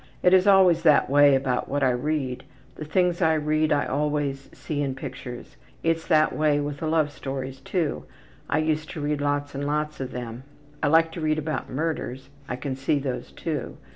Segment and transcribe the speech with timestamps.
[0.23, 2.43] It is always that way about what I read.
[2.73, 5.57] The things I read I always see in pictures.
[5.83, 8.05] It's that way with the love stories too.
[8.49, 10.41] I used to read lots and lots of them.
[10.81, 12.29] I like to read about murders.
[12.49, 13.77] I can see those too.